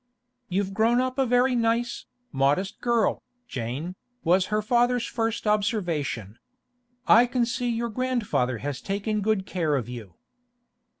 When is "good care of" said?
9.21-9.87